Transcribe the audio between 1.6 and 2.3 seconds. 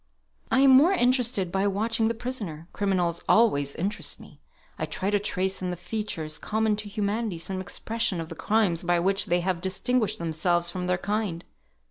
watching the